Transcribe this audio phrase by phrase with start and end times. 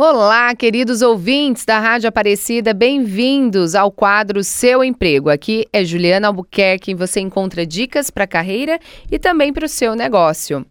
[0.00, 5.28] Olá, queridos ouvintes da Rádio Aparecida, bem-vindos ao quadro Seu Emprego.
[5.28, 8.78] Aqui é Juliana Albuquerque e você encontra dicas para a carreira
[9.10, 10.64] e também para o seu negócio.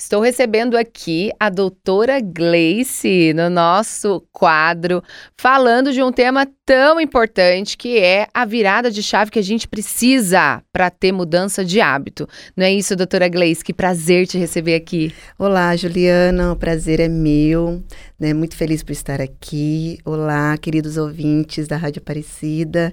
[0.00, 5.02] Estou recebendo aqui a doutora Gleice no nosso quadro,
[5.36, 9.66] falando de um tema tão importante que é a virada de chave que a gente
[9.66, 12.28] precisa para ter mudança de hábito.
[12.56, 13.64] Não é isso, doutora Gleice?
[13.64, 15.12] Que prazer te receber aqui.
[15.36, 17.82] Olá, Juliana, o prazer é meu.
[18.20, 18.32] Né?
[18.32, 19.98] Muito feliz por estar aqui.
[20.04, 22.92] Olá, queridos ouvintes da Rádio Aparecida.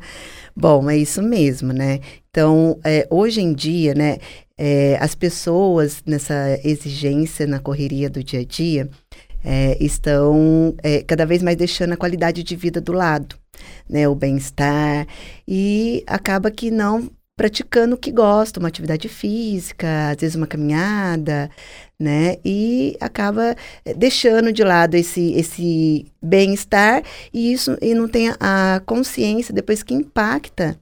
[0.56, 2.00] Bom, é isso mesmo, né?
[2.32, 4.18] Então, é, hoje em dia, né,
[4.58, 8.90] é, as pessoas nessa exigência, na correria do dia a dia,
[9.44, 13.36] é, estão é, cada vez mais deixando a qualidade de vida do lado,
[13.90, 15.08] né, o bem-estar,
[15.48, 21.52] e acaba que não praticando o que gosta, uma atividade física, às vezes uma caminhada,
[22.00, 22.38] né?
[22.46, 27.04] E acaba é, deixando de lado esse, esse bem-estar
[27.34, 30.80] e isso e não tem a consciência depois que impacta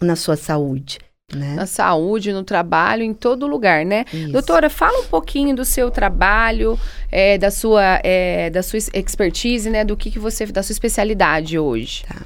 [0.00, 0.98] na sua saúde.
[1.34, 1.54] Né?
[1.54, 4.04] Na saúde, no trabalho, em todo lugar, né?
[4.12, 4.32] Isso.
[4.32, 6.78] Doutora, fala um pouquinho do seu trabalho,
[7.10, 9.84] é, da, sua, é, da sua expertise, né?
[9.84, 12.04] Do que, que você, da sua especialidade hoje.
[12.06, 12.22] Tá.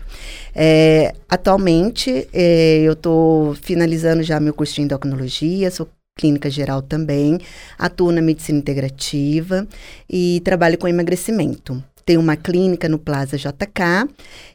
[0.54, 7.38] É, atualmente, é, eu estou finalizando já meu curso de endocrinologia, sou clínica geral também,
[7.78, 9.66] atuo na medicina integrativa
[10.08, 11.82] e trabalho com emagrecimento.
[12.06, 14.08] Tenho uma clínica no Plaza JK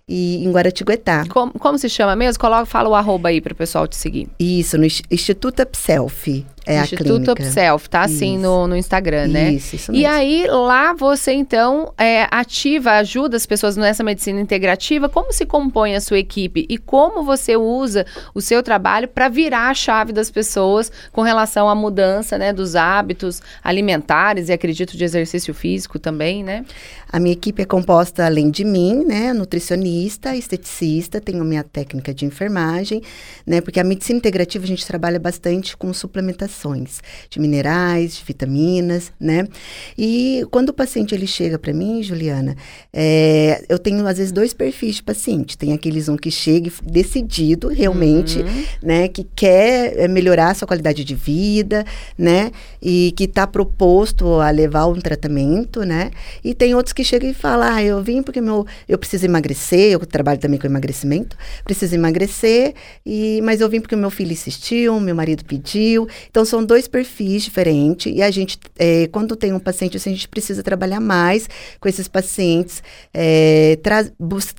[0.09, 1.23] e em Guaratinguetá.
[1.29, 2.39] Como, como se chama mesmo?
[2.41, 4.27] Coloca, fala o arroba aí para o pessoal te seguir.
[4.39, 7.31] Isso, no Instituto Upself é Instituto.
[7.31, 9.53] Upself, tá assim no, no Instagram, né?
[9.53, 10.03] Isso, isso mesmo.
[10.03, 15.09] E aí, lá você, então, é, ativa, ajuda as pessoas nessa medicina integrativa.
[15.09, 16.67] Como se compõe a sua equipe?
[16.69, 21.67] E como você usa o seu trabalho para virar a chave das pessoas com relação
[21.67, 22.53] à mudança, né?
[22.53, 26.63] Dos hábitos alimentares e, acredito, de exercício físico também, né?
[27.11, 29.33] A minha equipe é composta, além de mim, né?
[29.33, 33.02] Nutricionista, nutricionista, esteticista, tenho minha técnica de enfermagem,
[33.45, 33.60] né?
[33.61, 39.48] Porque a medicina integrativa a gente trabalha bastante com suplementações de minerais, de vitaminas, né?
[39.98, 42.55] E quando o paciente ele chega para mim, Juliana,
[42.93, 45.58] é, eu tenho às vezes dois perfis de paciente.
[45.58, 48.64] Tem aqueles um que chega decidido realmente, uhum.
[48.81, 49.08] né?
[49.08, 51.83] Que quer é, melhorar a sua qualidade de vida,
[52.17, 52.52] né?
[52.81, 56.11] E que está proposto a levar um tratamento, né?
[56.43, 59.89] E tem outros que chegam e falam, ah, eu vim porque meu, eu preciso emagrecer,
[59.92, 62.73] eu trabalho também com emagrecimento, preciso emagrecer,
[63.05, 66.08] e, mas eu vim porque meu filho insistiu, meu marido pediu.
[66.30, 70.14] Então, são dois perfis diferentes, e a gente, é, quando tem um paciente assim, a
[70.14, 71.49] gente precisa trabalhar mais
[71.80, 72.82] com esses pacientes,
[73.14, 73.78] é,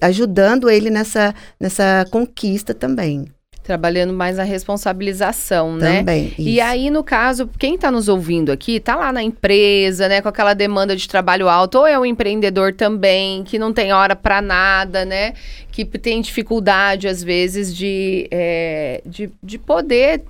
[0.01, 3.27] ajudando ele nessa, nessa conquista também.
[3.71, 5.99] Trabalhando mais a responsabilização, né?
[5.99, 6.27] Também.
[6.27, 6.41] Isso.
[6.41, 10.29] E aí, no caso, quem está nos ouvindo aqui, está lá na empresa, né, com
[10.29, 14.43] aquela demanda de trabalho alto, ou é um empreendedor também, que não tem hora para
[14.43, 15.35] nada, né?
[15.71, 20.25] Que tem dificuldade, às vezes, de, é, de, de poder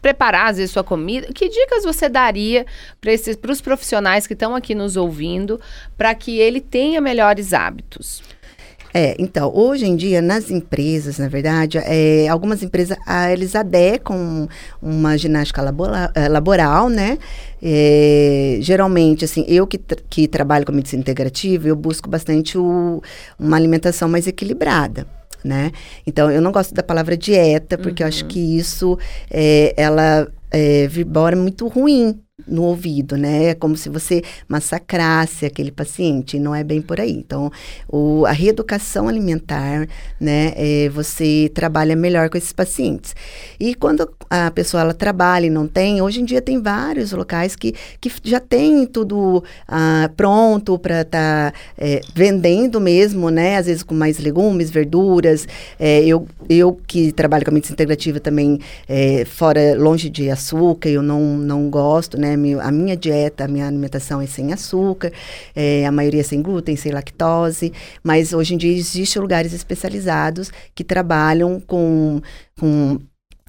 [0.00, 1.26] preparar, às vezes, sua comida.
[1.34, 2.64] Que dicas você daria
[2.98, 5.60] para os profissionais que estão aqui nos ouvindo
[5.98, 8.22] para que ele tenha melhores hábitos?
[8.98, 14.48] É, então, hoje em dia, nas empresas, na verdade, é, algumas empresas, ah, eles adequam
[14.80, 17.18] uma ginástica laboral, eh, laboral né?
[17.62, 23.02] É, geralmente, assim, eu que, tra que trabalho com medicina integrativa, eu busco bastante o,
[23.38, 25.06] uma alimentação mais equilibrada.
[25.44, 25.72] Né?
[26.06, 28.06] Então, eu não gosto da palavra dieta, porque uhum.
[28.06, 28.28] eu acho uhum.
[28.30, 28.98] que isso,
[29.30, 33.46] é, ela é, vibora muito ruim no ouvido, né?
[33.46, 37.12] É como se você massacrasse aquele paciente, não é bem por aí.
[37.12, 37.50] Então,
[37.88, 39.88] o, a reeducação alimentar,
[40.20, 40.52] né?
[40.54, 43.16] É, você trabalha melhor com esses pacientes.
[43.58, 47.56] E quando a pessoa ela trabalha e não tem, hoje em dia tem vários locais
[47.56, 53.56] que, que já tem tudo ah, pronto para estar tá, é, vendendo mesmo, né?
[53.56, 55.48] Às vezes com mais legumes, verduras.
[55.80, 60.90] É, eu, eu que trabalho com a medicina integrativa também, é, fora, longe de açúcar,
[60.90, 62.25] eu não, não gosto, né?
[62.34, 62.60] Né?
[62.60, 65.12] A minha dieta, a minha alimentação é sem açúcar,
[65.54, 67.72] é, a maioria é sem glúten, sem lactose,
[68.02, 72.20] mas hoje em dia existem lugares especializados que trabalham com,
[72.58, 72.98] com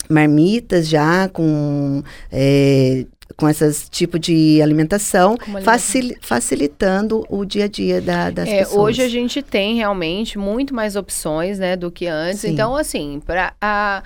[0.09, 3.05] marmitas já, com é,
[3.35, 8.77] com esse tipo de alimentação, facil, facilitando o dia a dia da, das é, pessoas.
[8.77, 12.41] Hoje a gente tem realmente muito mais opções, né, do que antes.
[12.41, 12.53] Sim.
[12.53, 14.01] Então, assim, para a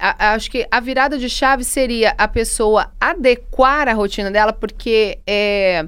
[0.00, 5.18] a, acho que a virada de chave seria a pessoa adequar a rotina dela, porque
[5.26, 5.86] é,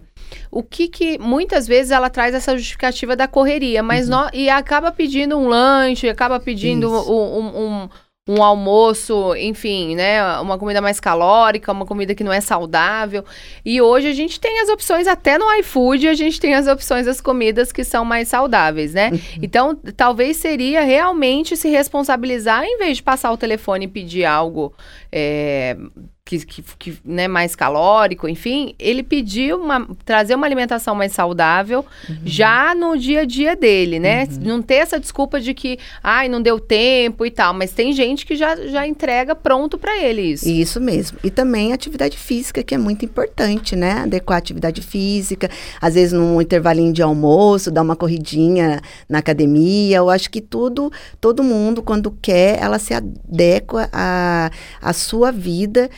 [0.51, 4.29] o que que muitas vezes ela traz essa justificativa da correria, mas uhum.
[4.33, 7.89] e acaba pedindo um lanche, acaba pedindo um, um, um
[8.29, 10.39] um almoço, enfim, né?
[10.39, 13.25] Uma comida mais calórica, uma comida que não é saudável.
[13.65, 17.07] E hoje a gente tem as opções, até no iFood, a gente tem as opções
[17.07, 19.11] das comidas que são mais saudáveis, né?
[19.11, 19.19] Uhum.
[19.43, 24.73] Então, talvez seria realmente se responsabilizar, em vez de passar o telefone e pedir algo.
[25.11, 25.77] É,
[26.25, 31.85] que, que, que né, mais calórico, enfim, ele pediu uma, trazer uma alimentação mais saudável
[32.09, 32.17] uhum.
[32.25, 34.25] já no dia a dia dele, né?
[34.25, 34.39] Uhum.
[34.41, 38.25] Não ter essa desculpa de que, ai, não deu tempo e tal, mas tem gente
[38.25, 40.49] que já, já entrega pronto para ele isso.
[40.49, 41.19] Isso mesmo.
[41.25, 44.03] E também atividade física, que é muito importante, né?
[44.03, 49.97] Adequar a atividade física, às vezes num intervalinho de almoço, dar uma corridinha na academia.
[49.97, 50.91] Eu acho que tudo,
[51.21, 55.91] todo mundo, quando quer, ela se adequa à, à sua vida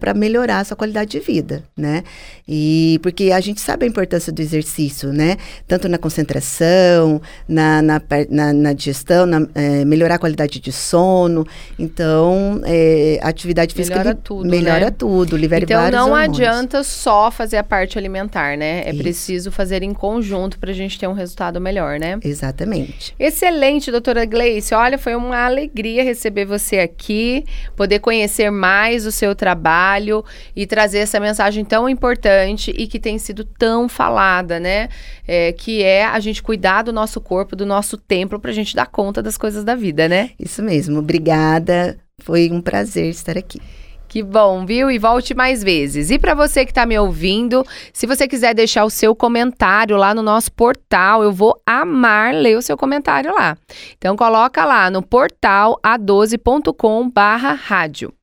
[0.00, 2.02] para melhorar a sua qualidade de vida, né?
[2.48, 5.36] E porque a gente sabe a importância do exercício, né?
[5.66, 8.00] Tanto na concentração, na, na,
[8.30, 11.46] na, na digestão, na, é, melhorar a qualidade de sono.
[11.78, 14.90] Então, é, atividade física melhora tudo, melhora né?
[14.90, 16.38] tudo, libera então, vários não hormônios.
[16.38, 18.82] adianta só fazer a parte alimentar, né?
[18.86, 18.98] É Isso.
[18.98, 22.18] preciso fazer em conjunto para a gente ter um resultado melhor, né?
[22.24, 23.14] Exatamente.
[23.18, 24.74] Excelente, doutora Gleice.
[24.74, 27.44] Olha, foi uma alegria receber você aqui,
[27.76, 30.24] poder conhecer mais o seu trabalho trabalho
[30.54, 34.88] e trazer essa mensagem tão importante e que tem sido tão falada, né?
[35.26, 38.76] É, que é a gente cuidar do nosso corpo, do nosso templo, para a gente
[38.76, 40.30] dar conta das coisas da vida, né?
[40.38, 41.00] Isso mesmo.
[41.00, 41.98] Obrigada.
[42.20, 43.60] Foi um prazer estar aqui.
[44.08, 44.88] Que bom, viu?
[44.90, 46.10] E volte mais vezes.
[46.10, 47.62] E para você que está me ouvindo,
[47.92, 52.56] se você quiser deixar o seu comentário lá no nosso portal, eu vou amar ler
[52.56, 53.54] o seu comentário lá.
[53.98, 58.17] Então coloca lá no portal a12.com/rádio.